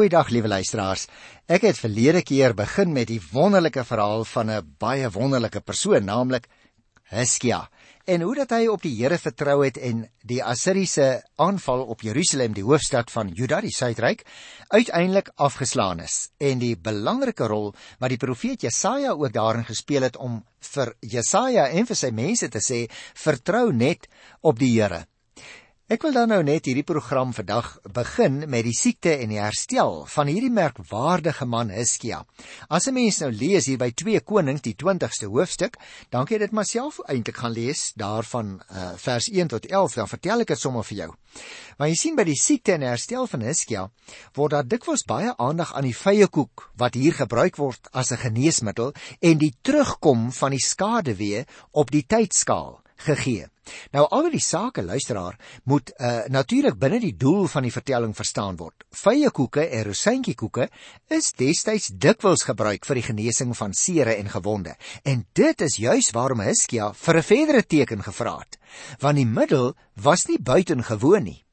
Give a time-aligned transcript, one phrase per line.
[0.00, 1.02] Goeiedag liewe luisteraars.
[1.44, 6.46] Ek het verlede keer begin met die wonderlike verhaal van 'n baie wonderlike persoon, naamlik
[7.10, 7.68] Hiskia.
[8.06, 12.54] En hoe dat hy op die Here vertrou het en die Assiriese aanval op Jerusalem,
[12.54, 14.24] die hoofstad van Juda, die Suidryk,
[14.68, 16.30] uiteindelik afgeslaan is.
[16.38, 21.68] En die belangrike rol wat die profeet Jesaja ook daarin gespeel het om vir Jesaja
[21.68, 24.08] en vir sy mense te sê, vertrou net
[24.40, 25.09] op die Here.
[25.90, 30.04] Ek wil dan nou net hierdie program vandag begin met die siekte en die herstel
[30.06, 32.20] van hierdie merkwaardige man Hiskia.
[32.70, 35.74] As 'n mens nou lees hier by 2 Konings die 20ste hoofstuk,
[36.10, 39.94] dan kan jy dit maar self eintlik gaan lees daarvan uh, vers 1 tot 11,
[39.94, 41.10] dan vertel ek dit sommer vir jou.
[41.78, 43.90] Maar jy sien by die siekte en herstel van Hiskia
[44.34, 48.94] word daar dikwels baie aandag aan die vyekoek wat hier gebruik word as 'n geneesmiddel
[49.20, 53.46] en die terugkom van die skaduwee op die tydskaal gegee.
[53.94, 58.58] Nou al die sake luisteraar moet uh, natuurlik binne die doel van die vertelling verstaan
[58.58, 58.84] word.
[59.02, 60.68] Vye koeke en rosientjie koeke
[61.08, 64.74] is destyds dikwels gebruik vir die genesing van sere en gewonde.
[65.04, 68.58] En dit is juis waarom Hiskia vir 'n verdere teken gevra het,
[69.00, 71.44] want die middel was nie buitengewoon nie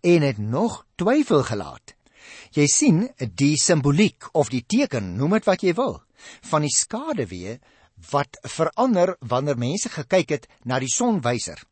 [0.00, 1.94] en het nog twyfel gelaat.
[2.50, 6.00] Jy sien die simboliek of die teken, noem dit wat jy wil,
[6.50, 7.58] van die skaduwee
[8.10, 11.62] wat verander wanneer mense gekyk het na die sonwyser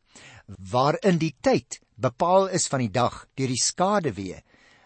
[0.71, 4.41] waarin die tyd bepaal is van die dag deur die skaduwee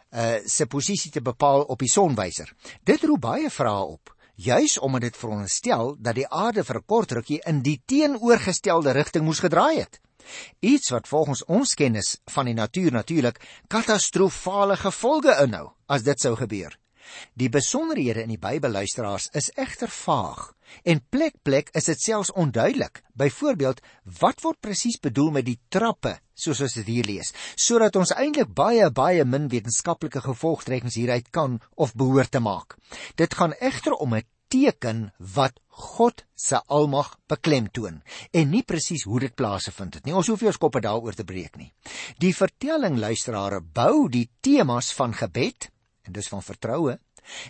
[0.10, 2.50] uh se posisie te bepaal op die sonwyser.
[2.84, 7.12] Dit roep baie vrae op, juis omdat dit veronderstel dat die aarde vir 'n kort
[7.12, 10.00] rukkie in die teenoorgestelde rigting moes gedraai het.
[10.60, 16.36] Iets wat volgens ons kennis van die natuur natuurlik katastrofale gevolge inhou as dit sou
[16.36, 16.78] gebeur.
[17.34, 22.32] Die besonderhede in die Bybel luisteraars is egter vaag en plek plek is dit selfs
[22.32, 23.02] onduidelik.
[23.18, 23.82] Byvoorbeeld,
[24.20, 28.54] wat word presies bedoel met die trappe soos ons dit hier lees, sodat ons eintlik
[28.56, 32.78] baie baie min wetenskaplike gevolgtrekkings hieruit kan of behoort te maak.
[33.20, 39.20] Dit gaan egter om 'n teken wat God se almag beklemtoon en nie presies hoe
[39.20, 40.16] dit plaasvind het nie.
[40.16, 41.72] Ons hoef nie ons koppe daaroor te breek nie.
[42.20, 45.70] Die vertelling luisteraars bou die temas van gebed
[46.08, 47.00] en dis van vertroue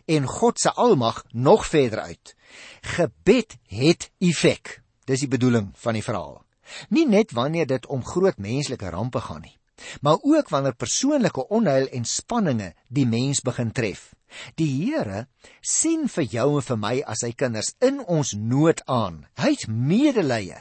[0.06, 2.36] en God se almag nog verder uit.
[2.82, 4.82] Gebed het effek.
[5.06, 6.42] Dis die bedoeling van die verhaal.
[6.90, 9.56] Nie net wanneer dit om groot menslike rampe gaan nie,
[10.02, 14.12] maar ook wanneer persoonlike onheil en spanninge die mens begin tref.
[14.56, 15.26] Die Here
[15.62, 19.24] sien vir jou en vir my as sy kinders in ons nood aan.
[19.42, 20.60] Hy het medelee.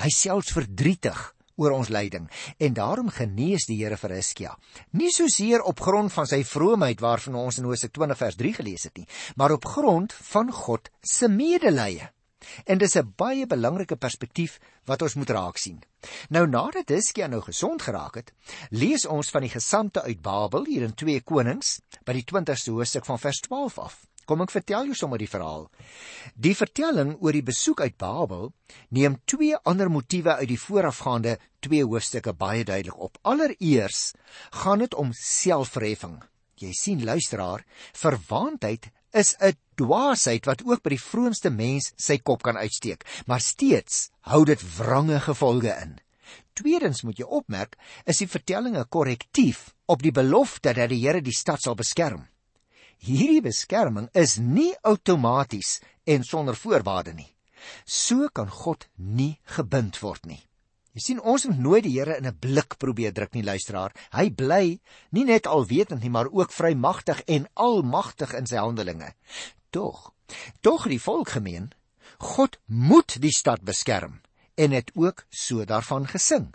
[0.00, 2.28] Hy selfs verdrietig oor ons lyding
[2.58, 4.56] en daarom genees die Here vir Hiskia.
[4.92, 8.52] Nie so seer op grond van sy vroomheid waarvan ons in Hosea 20 vers 3
[8.60, 12.08] gelees het nie, maar op grond van God se medelee.
[12.64, 15.82] En dis 'n baie belangrike perspektief wat ons moet raak sien.
[16.28, 18.32] Nou nadat Hiskia nou gesond geraak het,
[18.70, 23.04] lees ons van die gesandte uit Babel hier in 2 Konings by die 20ste hoofstuk
[23.04, 24.06] van vers 12 af.
[24.24, 25.66] Kom ek vertel jou sommer die verhaal.
[26.34, 28.52] Die vertelling oor die besoek uit Babel
[28.96, 33.18] neem twee ander motiewe uit die voorafgaande twee hoofstukke baie duidelik op.
[33.22, 34.14] Allereers
[34.62, 36.22] gaan dit om selfverheffing.
[36.60, 42.42] Jy sien luisteraar, verwaandheid is 'n dwaasheid wat ook by die vroonste mens sy kop
[42.42, 45.98] kan uitsteek, maar steeds hou dit wrange gevolge in.
[46.54, 51.20] Tweedens moet jy opmerk, is die vertelling 'n korrektief op die belofte dat die Here
[51.20, 52.28] die stad sal beskerm
[53.04, 57.30] hierdie beskerming is nie outomaties en sonder voorwaarde nie.
[57.84, 60.42] So kan God nie gebind word nie.
[60.94, 63.92] Jy sien ons moet nooit die Here in 'n blik probeer druk nie luisteraar.
[64.12, 69.14] Hy bly nie net alwetend nie, maar ook vrymagtig en almagtig in sy handelinge.
[69.70, 70.12] Tog,
[70.60, 71.72] tog die volk gemeen,
[72.18, 74.20] God moet die stad beskerm
[74.54, 76.54] en het ook so daarvan gesing.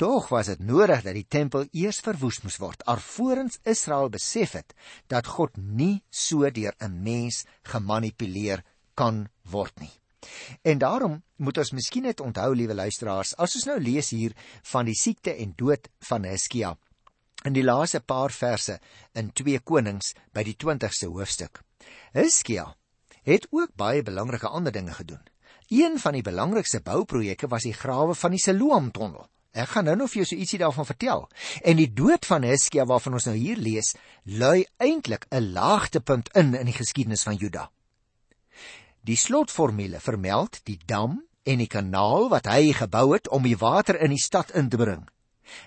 [0.00, 4.72] Tog was dit nodig dat die tempel eers verwoes moes word, alvorens Israel besef het
[5.12, 8.62] dat God nie so deur 'n mens gemanipuleer
[8.94, 9.92] kan word nie.
[10.62, 14.84] En daarom moet ons miskien net onthou, liewe luisteraars, as ons nou lees hier van
[14.84, 16.78] die siekte en dood van Hiskia
[17.44, 18.80] in die laaste paar verse
[19.12, 21.60] in 2 Konings by die 20ste hoofstuk.
[22.12, 22.74] Hiskia
[23.22, 25.20] het ook baie belangrike ander dinge gedoen.
[25.68, 29.28] Een van die belangrikste bouprojekte was die grawe van die Siloam-tonnel.
[29.50, 31.24] Ek gaan nou nog vir jou so ietsie daarvan vertel.
[31.66, 36.54] En die dood van Hiskia waarvan ons nou hier lees, lui eintlik 'n laagtepunt in
[36.54, 37.70] in die geskiedenis van Juda.
[39.02, 44.00] Die slotformule vermeld die dam en die kanaal wat hy gebou het om die water
[44.00, 45.08] in die stad in te bring.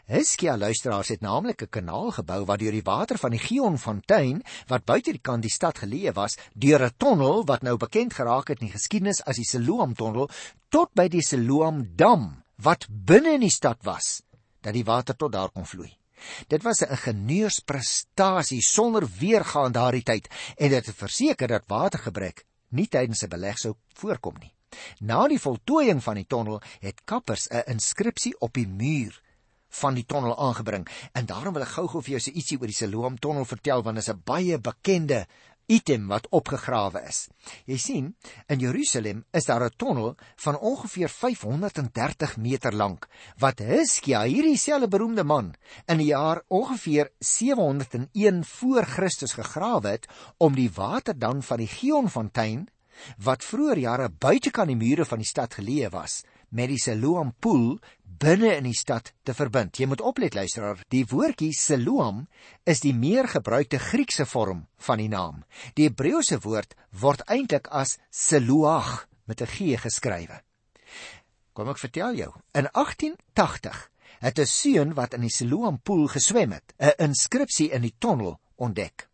[0.07, 4.85] Hiskia luisteraars het naamlik 'n kanaal gebou wat deur die water van die Gionfontein wat
[4.85, 8.61] buite die kant die stad geleë was, deur 'n tonnel wat nou bekend geraak het
[8.61, 10.29] in die geskiedenis as die Siloam tonnel
[10.69, 14.21] tot by die Siloam dam wat binne in die stad was
[14.63, 15.91] dat die water tot daar kon vloei.
[16.47, 20.27] Dit was 'n ingenieursprestasie sonder weergaan daardie tyd
[20.57, 24.53] en dit het verseker dat watergebrek nie tydens 'n beleg sou voorkom nie.
[24.99, 29.21] Na die voltooiing van die tonnel het kappers 'n inskripsie op die muur
[29.69, 32.75] van die tonnel aangebring en daarom wil ek gou-gou vir jou so ietsie oor die
[32.75, 35.27] Siloam tonnel vertel want dit is 'n baie bekende
[35.67, 37.27] item wat opgegrawe is.
[37.65, 38.09] Jy sien,
[38.47, 43.07] in Jerusalem is daar 'n tonnel van ongeveer 530 meter lank
[43.37, 45.53] wat Hiskia, hierdie selfde beroemde man,
[45.87, 50.07] in die jaar ongeveer 701 voor Christus gegrawe het
[50.37, 52.67] om die water dan van die Gionfontein
[53.17, 57.79] wat vroeër jare buitekant die mure van die stad geleë was, met die Siloam poel
[58.23, 59.75] binne in die stad te verbind.
[59.75, 62.21] Jy moet oplet luisteraar, die woordjie Siloam
[62.63, 65.41] is die meer gebruikte Griekse vorm van die naam.
[65.75, 70.39] Die Hebreëse woord word eintlik as Siloach met 'n G geskrywe.
[71.53, 73.89] Kom ek vertel jou, in 1880
[74.21, 78.39] het 'n seun wat in die Siloam poel geswem het, 'n inskripsie in die tonnel
[78.55, 79.09] ontdek.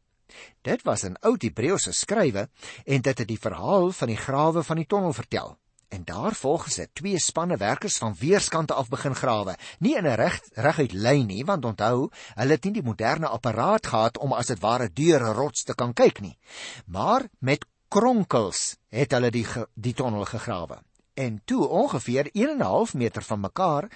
[0.62, 2.50] Dit was 'n ou Hebreëse skrywe
[2.86, 5.58] en dit het die verhaal van die grawe van die tonnel vertel.
[5.90, 9.56] En daar volgens het twee spanne werkers van weerskante af begin grawe.
[9.80, 13.88] Nie in 'n reg reguit lyn nie, want onthou, hulle het nie die moderne apparaat
[13.88, 16.38] gehad om as dit ware deur 'n rots te kan kyk nie.
[16.86, 20.78] Maar met kronkels het hulle die die tonnel gegrawe.
[21.14, 23.90] En toe ongeveer 1 en 'n half meter van mekaar,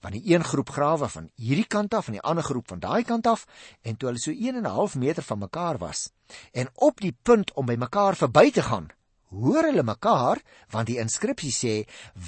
[0.00, 3.02] van die een groep grawe van hierdie kant af en die ander groep van daai
[3.02, 3.46] kant af,
[3.82, 6.10] en toe hulle so 1 en 'n half meter van mekaar was,
[6.52, 8.88] en op die punt om by mekaar verby te gaan,
[9.30, 10.42] hoor hulle mekaar
[10.74, 11.74] want die inskripsie sê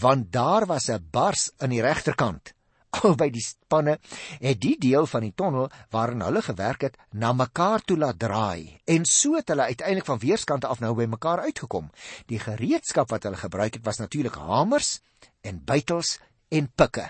[0.00, 2.54] want daar was 'n bars aan die regterkant
[3.00, 3.96] albei die spanne
[4.40, 8.80] het die deel van die tonnel waarin hulle gewerk het na mekaar toe laat draai.
[8.84, 11.90] En so het hulle uiteindelik van weerskante af nou by mekaar uitgekom.
[12.28, 15.00] Die gereedskap wat hulle gebruik het was natuurlik hamers
[15.40, 16.18] en bytels
[16.48, 17.08] en pikke.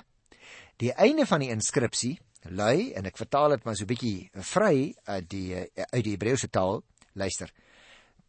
[0.78, 4.94] Die einde van die inskripsie lui en ek vertaal dit maar so 'n bietjie vry
[5.04, 6.82] uit die uit die Hebreëse taal
[7.14, 7.50] luister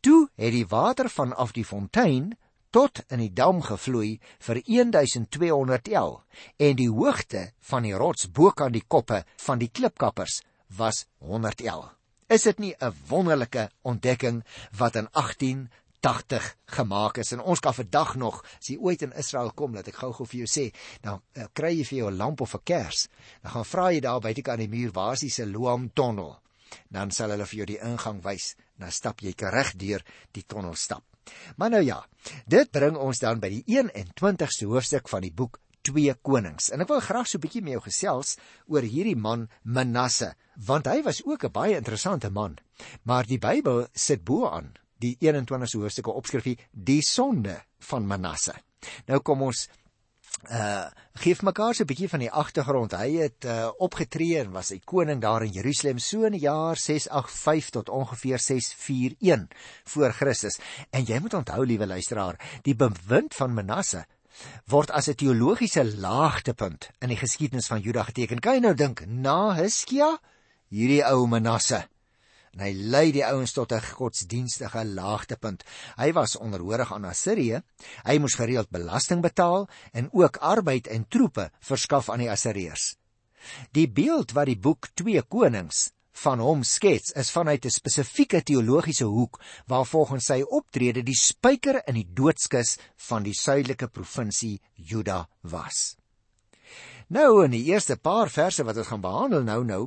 [0.03, 2.33] Toe het die water vanaf die fontein
[2.75, 6.17] tot in die dam gevloei vir 1200 el
[6.65, 10.41] en die hoogte van die rots bokant die koppe van die klipkappers
[10.75, 11.87] was 100 el.
[12.27, 14.43] Is dit nie 'n wonderlike ontdekking
[14.77, 19.51] wat in 1880 gemaak is en ons kan vandag nog as jy ooit in Israel
[19.51, 22.41] kom dat ek gou-gou vir jou sê, dan uh, kry jy vir jou 'n lamp
[22.41, 23.07] of 'n kers.
[23.41, 26.42] Dan gaan vra jy daar buitekant die muur waar is die Siloam tonnel?
[26.89, 30.75] Dan sal hulle vir jou die ingang wys dan stap jy reg deur die tonnel
[30.75, 31.03] stap.
[31.55, 31.99] Maar nou ja,
[32.47, 36.69] dit bring ons dan by die 21ste hoofstuk van die boek 2 Konings.
[36.71, 38.37] En ek wil graag so 'n bietjie met jou gesels
[38.67, 42.57] oor hierdie man Manasse, want hy was ook 'n baie interessante man.
[43.03, 48.53] Maar die Bybel sit bo aan die 21ste hoofstuk opskrifie die sonde van Manasse.
[49.07, 49.67] Nou kom ons
[50.51, 52.91] uh gee mekaar so 'n bietjie van die agtergrond.
[52.91, 56.75] Hy het uh opgetree en was hy koning daar in Jerusalem so in die jaar
[56.75, 59.47] 685 tot ongeveer 641
[59.83, 60.59] voor Christus.
[60.89, 64.05] En jy moet onthou, liewe luisteraar, die bewind van Manasse
[64.65, 68.39] word as 'n teologiese laagtepunt in die geskiedenis van Juda geteken.
[68.39, 70.17] Kan jy nou dink na Hiskia,
[70.69, 71.87] hierdie ou Manasse
[72.53, 75.63] en hy lei die ouens tot 'n godsdienstige laagtepunt.
[75.97, 77.63] Hy was onderhoorig aan Assirië.
[78.05, 82.95] Hy moes gereeld belasting betaal en ook arbeid en troepe verskaf aan die Assiriërs.
[83.71, 85.91] Die beeld wat die boek 2 Konings
[86.23, 91.81] van hom skets is vanuit 'n spesifieke teologiese hoek waar volgens sy optrede die spyker
[91.87, 96.02] in die doodskus van die suidelike provinsie Juda was.
[97.13, 99.81] Nou in die eerste paar verse wat ons gaan behandel nou nou,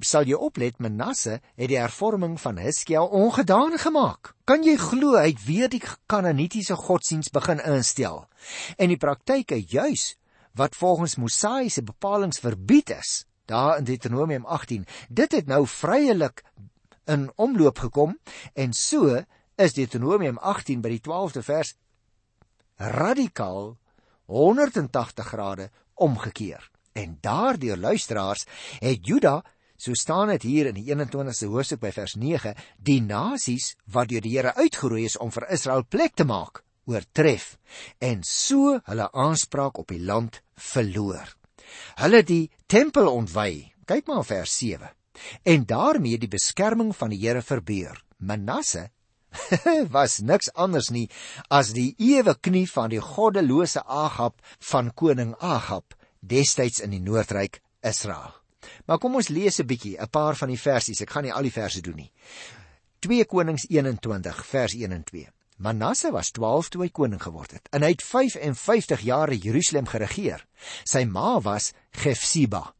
[0.00, 4.30] sal jy oplet Manasse het die hervorming van Hiskia ongedaan gemaak.
[4.48, 8.22] Kan jy glo hy het weer die Kanaanitiese godsdiens begin instel?
[8.80, 10.14] En die praktyke juis
[10.56, 16.40] wat volgens Mosaïese bepalinge verbied is, daar in Deuteronomium 18, dit het nou vryelik
[17.04, 18.16] in omloop gekom
[18.54, 19.20] en so
[19.60, 21.76] is Deuteronomium 18 by die 12de vers
[22.80, 23.74] radikaal
[24.30, 25.68] 180 grade
[26.00, 26.70] omgekeer.
[26.92, 28.46] En daardeur luisteraars
[28.80, 29.40] het Juda,
[29.76, 34.24] so staan dit hier in die 21ste hoofstuk by vers 9, die nasies wat deur
[34.24, 37.54] die Here uitgeroei is om vir Israel plek te maak, oortref
[38.02, 41.36] en so hulle aanspraak op die land verloor.
[42.02, 43.70] Hulle die tempel ontwy.
[43.86, 44.90] Kyk maar vers 7.
[45.42, 47.98] En daarmee die beskerming van die Here verbeur.
[48.18, 48.90] Manasse
[49.96, 51.08] was niks anders nie
[51.48, 54.40] as die ewe knie van die goddelose Agab
[54.72, 58.34] van koning Agab destyds in die Noordryk Israel.
[58.86, 61.00] Maar kom ons lees 'n bietjie 'n paar van die versies.
[61.00, 62.12] Ek gaan nie al die verse doen nie.
[63.00, 65.28] 2 Konings 21 vers 1 en 2.
[65.56, 69.86] Manasse was 12 toe hy koning geword het en hy het 55 jaar in Jerusalem
[69.86, 70.46] geregeer.
[70.84, 72.74] Sy ma was Gefsiba.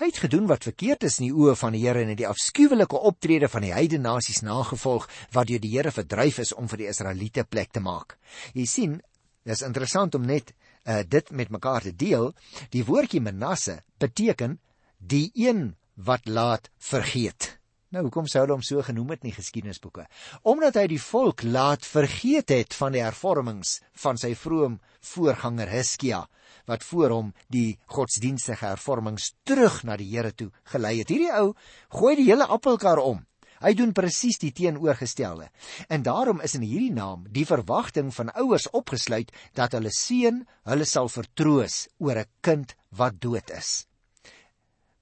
[0.00, 2.28] Hy het gedoen wat verkeerd is in die oë van die Here en het die
[2.28, 6.84] afskuwelike optrede van die heidene nasies nagevolg wat deur die Here verdryf is om vir
[6.84, 8.16] die Israeliete plek te maak.
[8.54, 9.00] Jy sien,
[9.46, 12.32] dis interessant om net uh, dit met mekaar te deel.
[12.70, 14.58] Die woordjie Manasse beteken
[14.98, 17.55] die een wat laat vergeet.
[17.94, 20.08] Nou hoekom sou hulle hom so genoem het in die geskiedenisboeke?
[20.50, 24.80] Omdat hy die volk laat vergeet het van die hervormings van sy vroom
[25.12, 26.24] voorganger Hiskia
[26.66, 31.14] wat voor hom die godsdienstige hervormings terug na die Here toe gelei het.
[31.14, 31.54] Hierdie ou
[31.94, 33.22] gooi die hele appelkar om.
[33.62, 35.46] Hy doen presies die teenoorgestelde.
[35.88, 40.84] En daarom is in hierdie naam die verwagting van ouers opgesluit dat hulle seun hulle
[40.84, 43.86] sal vertroos oor 'n kind wat dood is.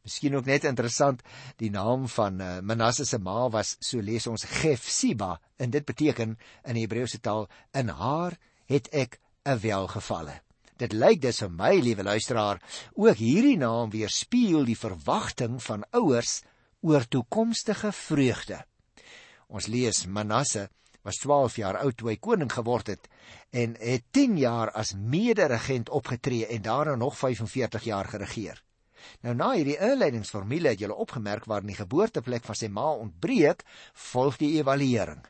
[0.05, 1.23] Miskien ook net interessant,
[1.57, 6.35] die naam van uh, Manasse se ma was so lees ons Gefsiba en dit beteken
[6.69, 8.37] in Hebreëse taal in haar
[8.69, 9.17] het ek
[9.49, 10.43] 'n welgevalle.
[10.77, 12.61] Dit lyk dus vir my, liewe luisteraar,
[12.95, 16.43] ook hierdie naam weerspieël die verwagting van ouers
[16.83, 18.61] oor toekomstige vreugde.
[19.49, 20.69] Ons lees Manasse
[21.03, 23.09] was 12 jaar oud toe hy koning geword het
[23.53, 28.61] en het 10 jaar as mederegent opgetree en daarna nog 45 jaar geregeer.
[29.23, 33.65] Nou na hierdie inleidingsformule het julle opgemerk waar die geboorteplek van sy ma ontbreek,
[34.13, 35.23] volg die evaluering.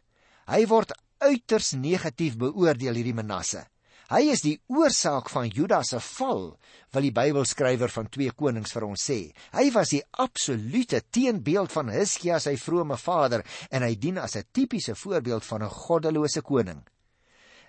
[0.47, 0.93] Hy word
[1.25, 3.65] uiters negatief beoordeel hierdie Manasse.
[4.13, 6.51] Hy is die oorsaak van Juda se val,
[6.93, 9.19] wil die Bybelskrywer van 2 Konings vir ons sê.
[9.57, 14.45] Hy was die absolute teenbeeld van Hiskia sy vrome vader en hy dien as 'n
[14.53, 16.85] tipiese voorbeeld van 'n goddelose koning.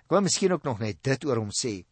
[0.04, 1.84] Ek wil miskien ook nog net dit oor hom sê.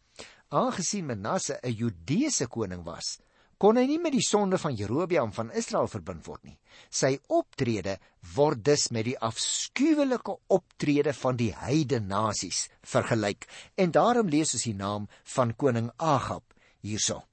[0.49, 3.17] Aangesien Manasse 'n Judeese koning was,
[3.57, 6.57] kon hy nie met die sonde van Jerobeam van Israel verbind word nie.
[6.89, 7.97] Sy optrede
[8.35, 13.47] word dus met die afskuwelike optrede van die heidene nasies vergelyk.
[13.79, 16.43] En daarom lees ons die naam van koning Agab
[16.83, 17.23] hierso.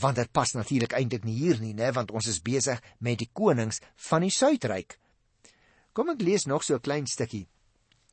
[0.00, 3.30] Want dit pas natuurlik eintlik nie hier nie, né, want ons is besig met die
[3.30, 3.78] konings
[4.10, 4.98] van die suidryk.
[5.94, 7.46] Kom ek lees nog so 'n klein stukkie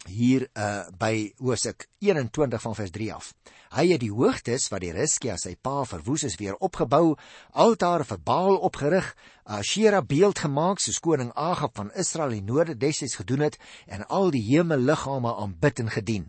[0.09, 3.33] hier uh by Hosea 21 van vers 3 af.
[3.71, 7.15] Hy het die hoogtes wat die Riskia sy pa verwoes is weer opgebou,
[7.53, 9.13] altare vir Baal opgerig,
[9.45, 14.31] Ashera beeld gemaak soos koning Agab van Israel in noorde destyds gedoen het en al
[14.31, 16.27] die hemelliggame aanbid en gedien.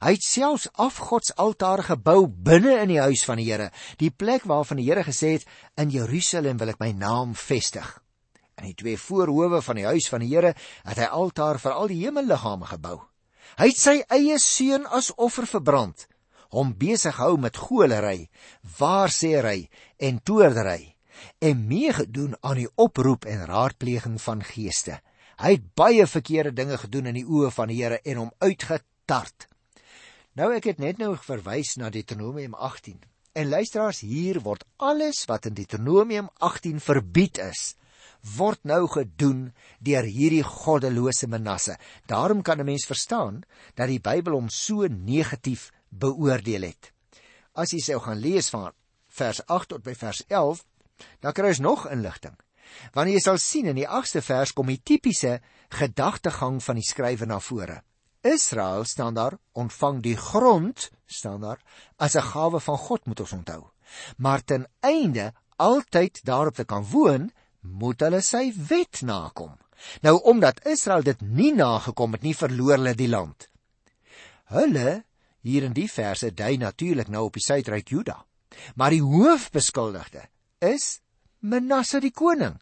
[0.00, 4.78] Hy het selfs afgodsaltare gebou binne in die huis van die Here, die plek waarvan
[4.78, 5.48] die Here gesê het
[5.80, 7.88] in Jerusalem wil ek my naam vestig.
[8.54, 10.54] In die twee voorhoewe van die huis van die Here
[10.84, 13.00] het hy altaar vir al die hemelliggame gebou.
[13.54, 16.08] Hy het sy eie seun as offer verbrand,
[16.50, 18.28] hom besig hou met golery,
[18.78, 19.68] waarsêery
[20.02, 20.94] en toordery
[21.38, 24.98] en meegedoen aan die oproep en raadpleging van geeste.
[25.38, 29.48] Hy het baie verkeerde dinge gedoen in die oë van die Here en hom uitgetart.
[30.34, 32.98] Nou ek het net nou verwys na Deuteronomium 18.
[33.34, 37.74] En luisteraars, hier word alles wat in Deuteronomium 18 verbied is,
[38.36, 39.52] word nou gedoen
[39.84, 41.76] deur hierdie goddelose Manasse.
[42.06, 43.42] Daarom kan 'n mens verstaan
[43.74, 46.92] dat die Bybel hom so negatief beoordeel het.
[47.54, 48.72] As jy sou gaan lees van
[49.08, 50.64] vers 8 tot by vers 11,
[51.20, 52.36] dan kry jy nog inligting.
[52.92, 57.26] Wanneer jy sal sien in die 8ste vers kom die tipiese gedagtegang van die skrywer
[57.26, 57.82] na vore.
[58.24, 61.60] Israel staan daar ontvang die grond staan daar
[61.96, 63.70] as 'n gawe van God moet ons onthou.
[64.16, 67.30] Maar ten einde altyd daarop te kan woon,
[67.64, 69.56] moet hulle sy wet nakom.
[70.04, 73.48] Nou omdat Israel dit nie nagekom het nie, verloor hulle die land.
[74.52, 75.04] Hulle
[75.44, 78.22] hier in die verse dui natuurlik nou op die suidryk Juda.
[78.78, 80.28] Maar die hoofbeskuldigde
[80.64, 81.00] is
[81.44, 82.54] Manasse die koning,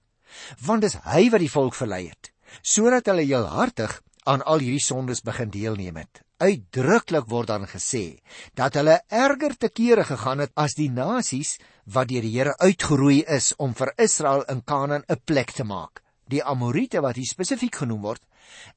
[0.67, 2.33] want dis hy wat die volk verlei het,
[2.67, 6.23] sodat hulle heelhartig aan al hierdie sondes begin deelneem het.
[6.43, 8.19] Uitdruklik word dan gesê
[8.59, 11.55] dat hulle erger te kere gegaan het as die nasies
[11.95, 16.03] wat deur die Here uitgeroei is om vir Israel in Kanaan 'n plek te maak.
[16.27, 18.23] Die Amorite wat hier spesifiek genoem word,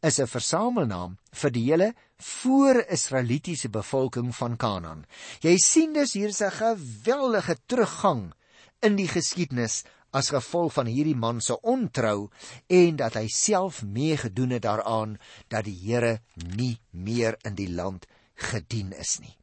[0.01, 5.05] is 'n versamelnaam vir die hele voor-Israelitiese bevolking van Kanaan.
[5.41, 8.33] Jy sien dus hier 'n geweldige teruggang
[8.81, 9.83] in die geskiedenis
[10.15, 12.29] as gevolg van hierdie man se ontrou
[12.71, 15.17] en dat hy self meegedoen het daaraan
[15.51, 16.19] dat die Here
[16.55, 18.07] nie meer in die land
[18.49, 19.35] gedien is nie.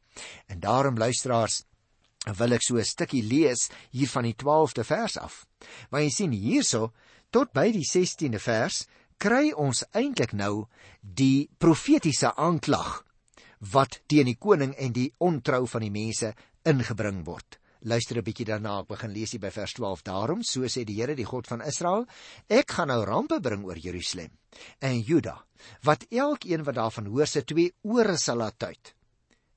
[0.47, 1.63] En daarom luisteraars
[2.39, 5.45] wil ek so 'n stukkie lees hier van die 12de vers af.
[5.89, 6.93] Maar jy sien hierso
[7.29, 8.85] tot by die 16de vers
[9.17, 10.67] kry ons eintlik nou
[11.01, 13.03] die profetiese aanklag
[13.73, 17.59] wat teen die koning en die ontrou van die mense ingebring word.
[17.83, 20.03] Luister 'n bietjie daarna, ek begin lees hier by vers 12.
[20.07, 22.05] Daarom, so sê die Here, die God van Israel,
[22.47, 24.31] ek gaan nou rampe bring oor Jerusalem
[24.79, 25.43] en Juda,
[25.83, 28.93] wat elkeen wat daarvan hoor se twee ore sal laat uit.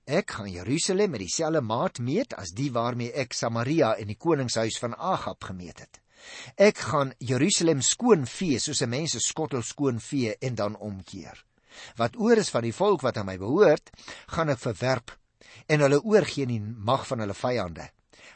[0.07, 4.79] Ek gaan Jerusalem met dieselfde maat meet as die waarmee ek Samaria en die koningshuis
[4.79, 6.01] van Agab gemeet het.
[6.57, 11.45] Ek gaan Jerusalem skoon vee soos 'n mens 'n skottel skoon vee en dan omkeer.
[11.97, 13.91] Wat oor is van die volk wat aan my behoort,
[14.27, 15.19] gaan ek verwerp
[15.67, 17.91] en hulle oorgee in die mag van hulle vyande.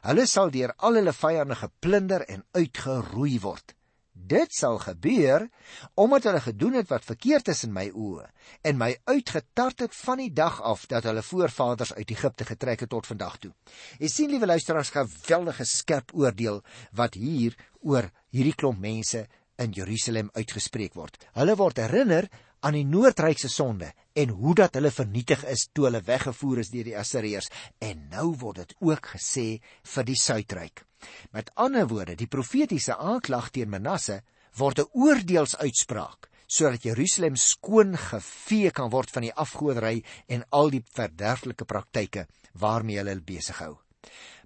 [0.07, 3.75] Hulle sal deur al hulle vyande geplunder en uitgeroei word.
[4.13, 5.47] Dit sal gebeur
[5.95, 8.27] omdat hulle gedoen het wat verkeerd is in my oë
[8.69, 12.93] en my uitgetart het van die dag af dat hulle voorvaders uit Egipte getrek het
[12.93, 13.53] tot vandag toe.
[13.99, 19.27] Jy sien liewe luisteraars, geweldige skerp oordeel wat hier oor hierdie klomp mense
[19.61, 21.17] in Jerusalem uitgespreek word.
[21.37, 22.29] Hulle word herinner
[22.61, 26.73] aan die noordryk se sonde en hoe dat hulle vernietig is toe hulle weggevoer is
[26.73, 29.47] deur die Assiriërs en nou word dit ook gesê
[29.95, 30.85] vir die suidryk.
[31.33, 34.21] Met ander woorde, die profetiese aanklag teen Manasse
[34.59, 40.83] word 'n oordeelsuitspraak sodat Jerusalem skoon gevee kan word van die afgoderry en al die
[40.83, 42.27] verderflike praktyke
[42.59, 43.79] waarmee hulle besig hou.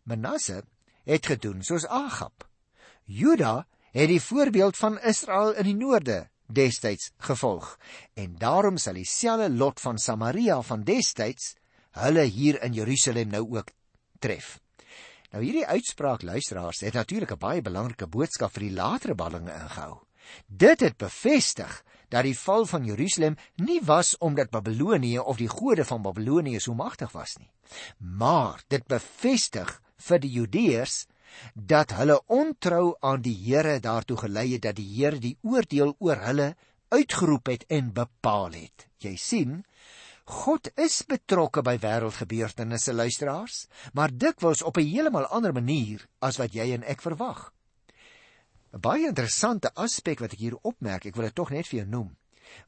[0.05, 0.63] Manasse
[1.05, 2.45] het gedoen soos Agab.
[3.05, 7.77] Juda het die voorbeeld van Israel in die noorde destyds gevolg
[8.15, 11.55] en daarom sal dieselfde lot van Samaria van destyds
[12.01, 13.71] hulle hier in Jerusalem nou ook
[14.19, 14.59] tref.
[15.35, 20.01] Nou hierdie uitspraak luisteraars het natuurlik 'n baie belangrike boodskap vir die latere ballinge ingehou.
[20.47, 25.85] Dit het bevestig dat die val van Jerusalem nie was omdat Babilonie of die gode
[25.85, 27.51] van Babilonie so magtig was nie,
[27.99, 31.07] maar dit bevestig vir die Judeërs
[31.55, 36.23] dat hulle ontrou aan die Here daartoe gelei het dat die Here die oordeel oor
[36.27, 36.55] hulle
[36.95, 38.89] uitgeroep het en bepaal het.
[39.03, 39.65] Jy sien,
[40.25, 46.55] God is betrokke by wêreldgebeurtenisse luisteraars, maar dikwels op 'n heeltemal ander manier as wat
[46.55, 47.53] jy en ek verwag.
[48.73, 51.89] 'n Baie interessante aspek wat ek hier opmerk, ek wil dit tog net vir jou
[51.89, 52.17] noem.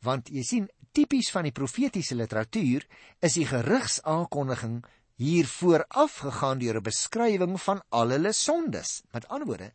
[0.03, 2.87] Want jy sien, tipies van die profetiese literatuur
[3.21, 4.85] is die gerigsaankondiging
[5.17, 9.03] hier vooraf gegaan deur 'n beskrywing van al hulle sondes.
[9.13, 9.73] Met ander woorde,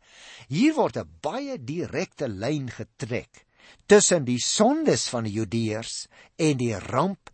[0.48, 3.46] hier word 'n baie direkte lyn getrek
[3.86, 6.06] tussen die sondes van die Judeërs
[6.36, 7.30] en die ramp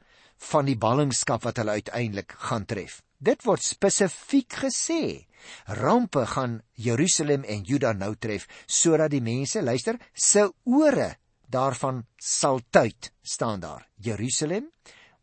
[0.50, 3.02] van die ballingskap wat hulle uiteindelik gaan tref.
[3.19, 5.26] Dit word spesifiek gesê.
[5.67, 11.17] Rampe gaan Jerusalem en Juda nou tref sodat die mense, luister, se ore
[11.49, 13.89] daarvan sal tuit staan daar.
[13.97, 14.71] Jerusalem.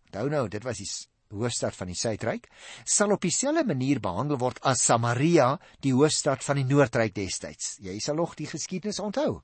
[0.06, 0.90] Onthou nou, dit was die
[1.34, 2.48] hoofstad van die suidryk,
[2.86, 7.76] sal op dieselfde manier behandel word as Samaria, die hoofstad van die noordryk destyds.
[7.84, 9.42] Jy sal nog die geskiedenis onthou.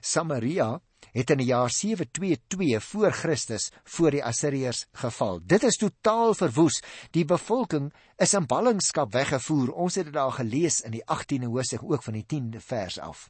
[0.00, 0.80] Samaria
[1.12, 5.40] het in die jaar 722 voor Christus voor die Assiriërs geval.
[5.44, 6.80] Dit is totaal verwoes.
[7.12, 7.90] Die bevolking
[8.22, 9.74] is in ballingskap weggevoer.
[9.74, 13.28] Ons het dit daar gelees in die 18de hoofstuk ook van die 10de vers af.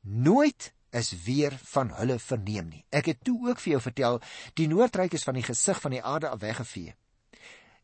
[0.00, 2.84] Nooit is weer van hulle verneem nie.
[2.88, 4.22] Ek het toe ook vir jou vertel,
[4.56, 6.94] die noordryk is van die gesig van die aarde af weggevee.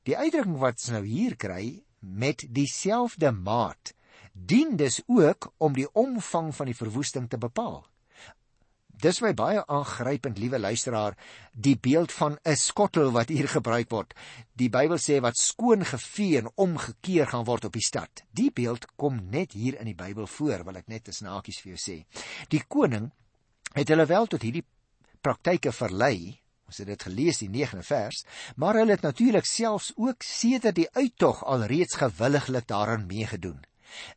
[0.05, 3.95] Die uitdrukking wat ons nou hier kry met dieselfde maat
[4.35, 7.85] dien dus ook om die omvang van die verwoesting te bepaal.
[9.05, 11.17] Dis my baie aangrypend, liewe luisteraar,
[11.53, 14.15] die beeld van 'n skottel wat hier gebruik word.
[14.53, 18.23] Die Bybel sê wat skoon gevee en omgekeer gaan word op die stad.
[18.31, 21.73] Die beeld kom net hier in die Bybel voor, wil ek net 'n snaakies vir
[21.75, 22.05] jou sê.
[22.49, 23.11] Die koning
[23.75, 24.67] het hulle wel tot hierdie
[25.21, 28.25] praktyke verlei Ons het dit gelees die 9de vers,
[28.57, 33.65] maar hulle het natuurlik selfs ook sedert die uittog alreeds gewilliglik daaraan meegedoen.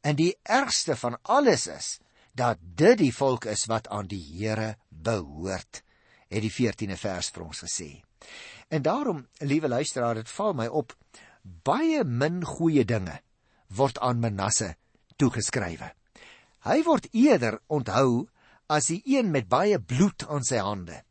[0.01, 1.97] En die ergste van alles is
[2.37, 5.83] dat dit die volk is wat aan die Here behoort,
[6.29, 7.89] het die 14de vers vir ons gesê.
[8.69, 10.95] En daarom, liewe luisteraar, dit val my op
[11.41, 13.19] baie min goeie dinge
[13.67, 14.75] word aan Manasse
[15.17, 15.91] toegeskrywe.
[16.67, 18.27] Hy word eerder onthou
[18.67, 21.01] as die een met baie bloed aan sy hande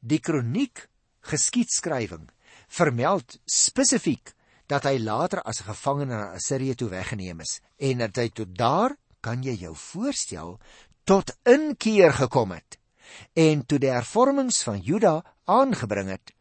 [0.00, 0.86] die kroniek
[1.28, 2.28] geskiedskrywing
[2.68, 4.32] vermeld spesifiek
[4.68, 8.54] dat hy later as 'n gevangene na Assirië toe weggeneem is en dat hy tot
[8.54, 10.58] daar kan jy jou voorstel
[11.04, 12.78] tot inkeer gekom het
[13.34, 16.34] en toe die hervormings van Juda aangebring het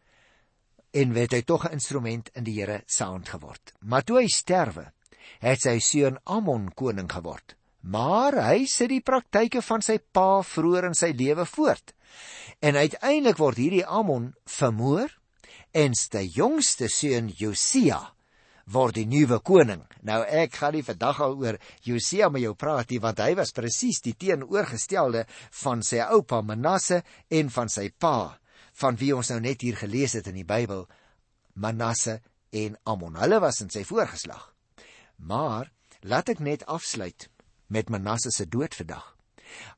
[0.91, 3.73] en weet hy tog 'n instrument in die Here se hand geword.
[3.79, 4.91] Maar toe hy sterwe
[5.39, 7.55] het sy seun Amon koning geword
[7.87, 11.95] maar hy sit die praktyke van sy pa vroeër in sy lewe voort
[12.59, 15.11] En uiteindelik word hierdie Amon vermoor
[15.77, 17.99] en sy jongste seun Josia
[18.67, 19.83] word die nuwe koning.
[20.03, 23.53] Nou ek gaan nie vandag al oor Josia met jou praat nie want hy was
[23.55, 25.27] presies die teenoorgestelde
[25.61, 28.39] van sy oupa Manasse en van sy pa
[28.81, 30.85] van wie ons nou net hier gelees het in die Bybel
[31.53, 32.19] Manasse
[32.53, 33.17] en Amon.
[33.21, 34.51] Hulle was in sy voorgeslag.
[35.17, 35.71] Maar
[36.01, 37.29] laat ek net afsluit
[37.67, 39.15] met Manasse se dood vandag.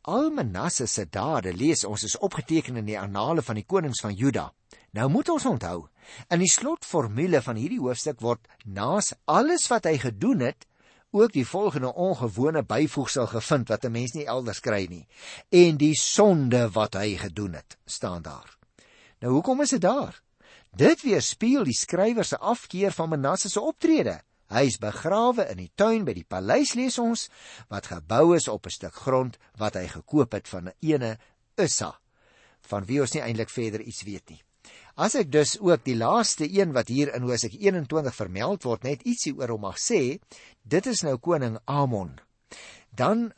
[0.02, 4.13] Al Manasse se dade lees ons is opgeteken in die annale van die konings van
[4.13, 4.49] Juda.
[4.91, 5.88] Nou moet ons onthou,
[6.34, 10.65] in die slotformule van hierdie hoofstuk word naas alles wat hy gedoen het,
[11.12, 15.08] ook die volgende ongewone byvoegsel gevind wat 'n mens nie elders kry nie.
[15.49, 18.58] En die sonde wat hy gedoen het, staan daar.
[19.19, 20.21] Nou hoekom is dit daar?
[20.71, 24.21] Dit weerspieël die skrywer se afkeer van Manasse se optrede.
[24.49, 27.27] Hy is begrawe in die tuin by die paleis lees ons
[27.69, 31.17] wat gebou is op 'n stuk grond wat hy gekoop het van 'n ene
[31.57, 31.99] Ussa
[32.69, 34.41] van wie ons nie eintlik verder iets weet nie.
[34.95, 39.05] As ek dus ook die laaste een wat hier in Hosea 21 vermeld word net
[39.07, 40.19] ietsie oor hom mag sê,
[40.63, 42.19] dit is nou koning Amon.
[42.91, 43.31] Dan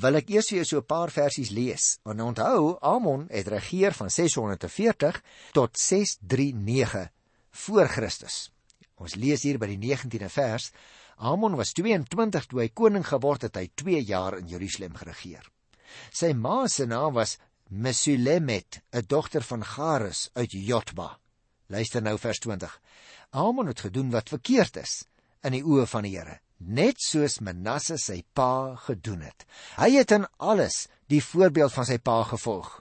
[0.00, 1.98] wil ek eers vir jou so 'n paar versies lees.
[2.04, 7.08] Want onthou, Amon het regeer van 640 tot 639
[7.50, 8.53] voor Christus.
[9.00, 10.70] Ons lees hier by die 19de vers.
[11.16, 15.44] Amon was 22 toe hy koning geword het, hy 2 jaar in Jerusalem geregeer.
[16.10, 17.38] Sy ma se naam was
[17.70, 21.18] Mesulemet, 'n dogter van Gares uit Jotba.
[21.66, 22.80] Luister nou vers 20.
[23.30, 25.04] Amon het gedoen wat verkeerd is
[25.42, 29.44] in die oë van die Here net soos Manasse sy pa gedoen het.
[29.76, 32.80] Hy het in alles die voorbeeld van sy pa gevolg.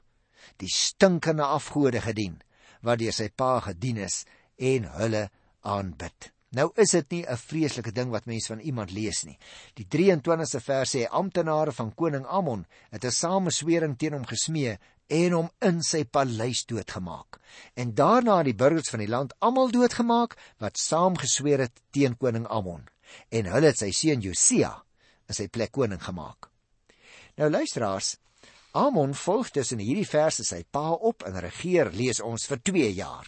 [0.61, 2.39] Die stinkende afgode gedien
[2.83, 4.23] wat deur sy pa gedien is
[4.59, 5.29] en hulle
[5.63, 6.31] aanbid.
[6.53, 9.37] Nou is dit nie 'n vreeslike ding wat mense van iemand lees nie.
[9.73, 15.31] Die 23ste vers sê amptenare van koning Amon het 'n sameswering teen hom gesmee en
[15.31, 17.39] hom in sy paleis doodgemaak.
[17.73, 22.87] En daarna die burgers van die land almal doodgemaak wat saamgesweer het teen koning Amon
[23.29, 24.83] en hulle het sy seun Josia
[25.27, 26.49] in sy plek koning gemaak.
[27.35, 28.17] Nou luisteraars,
[28.73, 33.27] Amon volg tussen hierdie verse sy pa op en regeer lees ons vir 2 jaar.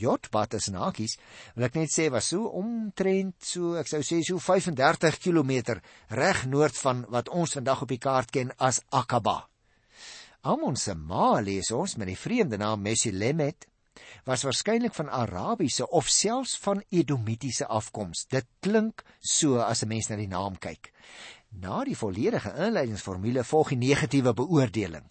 [0.00, 1.16] Jotbat is nakies,
[1.54, 5.80] wil ek net sê was so omtrent so ek sou sê so 35 km
[6.16, 9.44] reg noord van wat ons vandag op die kaart ken as Akaba.
[10.42, 13.66] Amon se ma lees ons met die vreemde naam Mesilemet
[14.24, 18.24] was waarskynlik van Arabiese of selfs van Edomitiese afkoms.
[18.28, 20.92] Dit klink so as 'n mens na die naam kyk.
[21.50, 25.10] Na die volledige inleidingsformule volg die negatiewe beoordeling.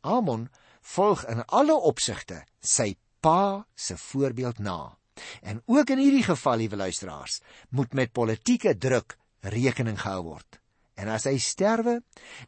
[0.00, 0.48] Amon
[0.80, 4.98] volg in alle opsigte sy pa se voorbeeld na.
[5.42, 7.40] En ook in hierdie geval, liewe luisteraars,
[7.74, 10.60] moet met politieke druk rekening gehou word.
[10.96, 11.98] En as hy sterwe,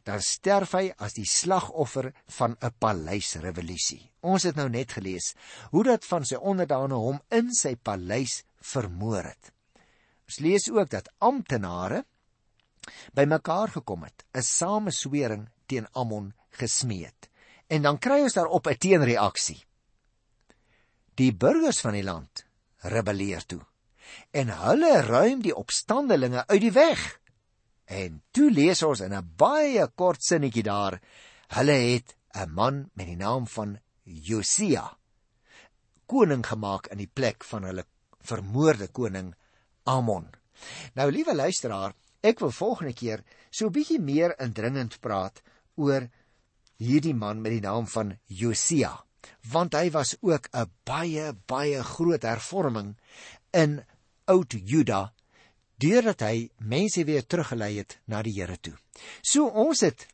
[0.07, 4.11] dan sterf hy as die slagoffer van 'n paleisrevolusie.
[4.21, 5.35] Ons het nou net gelees
[5.71, 9.51] hoe dat van sy onderdane hom in sy paleis vermoor het.
[10.25, 12.05] Ons lees ook dat amptenare
[13.13, 17.29] bymekaar gekom het, 'n sameswering teen Amon gesmee het.
[17.67, 19.68] En dan kry ons daarop 'n teenreaksie.
[21.19, 22.45] Die burgers van die land
[22.93, 23.61] rebelleer toe
[24.31, 27.01] en hulle ruim die opstandelinge uit die weg.
[27.85, 30.99] En toe lees ons in 'n baie kort sinnetjie daar,
[31.57, 34.97] hulle het 'n man met die naam van Josia
[36.09, 37.85] koning gemaak in die plek van hulle
[38.25, 39.35] vermoorde koning
[39.83, 40.27] Amon.
[40.97, 45.41] Nou liewe luisteraar, ek wil volgende keer so 'n bietjie meer indringend praat
[45.75, 46.09] oor
[46.77, 49.05] hierdie man met die naam van Josia,
[49.51, 52.95] want hy was ook 'n baie baie groot hervorming
[53.51, 53.81] in
[54.25, 55.13] oud Juda
[55.79, 58.75] deurdat hy mense weer teruggelei het na die Here toe.
[59.23, 60.05] So ons het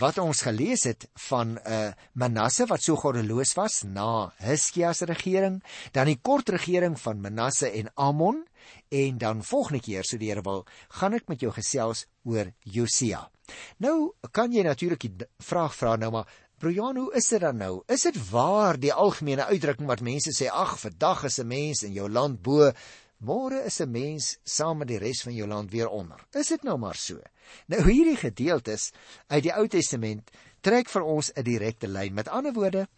[0.00, 5.04] wat ons gelees het van 'n uh, Manasse wat so goddeloos was na Hizkia se
[5.04, 8.44] regering, dan die kort regering van Manasse en Amon
[8.88, 13.30] en dan volgende keer so die Here wil, gaan ek met jou gesels oor Josia.
[13.78, 16.28] Nou kan jy natuurlik die vraag vra nou maar
[16.64, 17.82] Brian, hoe is dit dan nou?
[17.92, 21.92] Is dit waar die algemene uitdrukking wat mense sê, ag, vandag is 'n mens in
[21.92, 22.72] jou land bo
[23.20, 26.16] Môre is 'n mens saam met die res van jou land weer onder.
[26.32, 27.20] Is dit nou maar so?
[27.66, 28.92] Nou hierdie gedeeltes
[29.28, 32.14] uit die Ou Testament trek vir ons 'n direkte lyn.
[32.14, 32.88] Met ander woorde,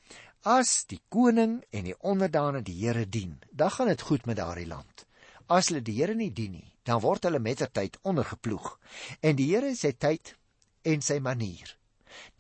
[0.42, 4.66] as die koning en die onderdane die Here dien, dan gaan dit goed met daardie
[4.66, 5.06] land.
[5.48, 8.78] As hulle die Here nie dien nie, dan word hulle mettertyd ondergeploeg.
[9.20, 10.36] En die Here het sy tyd
[10.82, 11.76] en sy manier.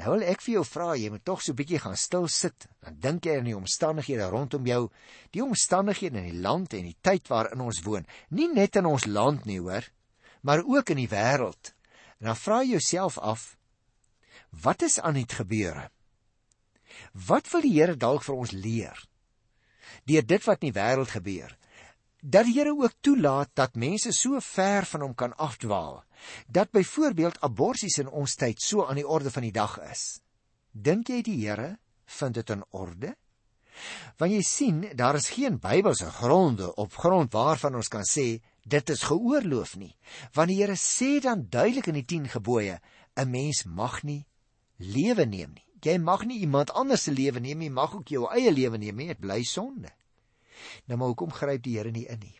[0.00, 2.66] Nou wil ek vir jou vra, jy moet tog so 'n bietjie gaan stil sit.
[2.80, 4.90] Dan dink jy aan die omstandighede rondom jou,
[5.30, 8.06] die omstandighede in die land en die tyd waarin ons woon.
[8.30, 9.84] Nie net in ons land nie, hoor,
[10.42, 11.74] maar ook in die wêreld.
[12.20, 13.56] En dan vra jouself af,
[14.50, 15.90] wat is aan dit gebeure?
[17.12, 18.96] Wat wil die Here dalk vir ons leer?
[20.04, 21.56] Deur dit wat in die wêreld gebeur,
[22.22, 26.05] dat die Here ook toelaat dat mense so ver van hom kan afdwaal
[26.46, 30.20] dat byvoorbeeld aborsies in ons tyd so aan die orde van die dag is.
[30.72, 33.14] Dink jy die Here vind dit in orde?
[34.16, 38.90] Want jy sien, daar is geen Bybelse gronde op grond waarvan ons kan sê dit
[38.90, 39.92] is geoorloof nie.
[40.32, 42.80] Want die Here sê dan duidelik in die 10 gebooie,
[43.16, 44.26] 'n mens mag nie
[44.76, 45.64] lewe neem nie.
[45.82, 48.96] Jy mag nie iemand anders se lewe neem nie, mag ook jou eie lewe neem
[48.96, 49.92] nie, dit bly sonde.
[50.86, 52.34] Nou maar hoekom gryp die Here nie in nie?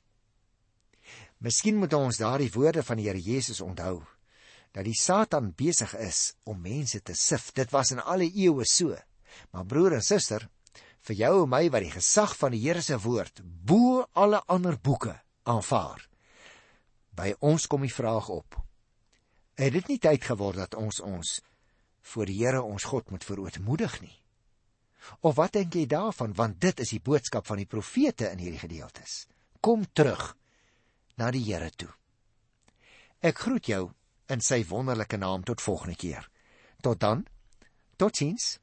[1.44, 4.00] Miskien moet ons daardie woorde van die Here Jesus onthou
[4.76, 7.48] dat die Satan besig is om mense te sif.
[7.56, 8.96] Dit was in alle eeue so.
[9.52, 10.44] Maar broer en suster,
[11.06, 14.76] vir jou en my wat die gesag van die Here se woord bo alle ander
[14.76, 15.14] boeke
[15.48, 16.02] aanvaar.
[17.16, 18.58] By ons kom die vraag op:
[19.56, 21.38] Het dit nie tyd geword dat ons ons
[22.12, 24.16] voor die Here ons God moet verootmoedig nie?
[25.22, 28.60] Of wat dink jy daarvan want dit is die boodskap van die profete in hierdie
[28.60, 29.24] gedeeltes.
[29.60, 30.34] Kom terug
[31.16, 31.90] na die Here toe.
[33.24, 33.90] Ek groet jou
[34.32, 36.28] in sy wonderlike naam tot volgende keer.
[36.82, 37.24] Tot dan.
[37.96, 38.58] Totsiens.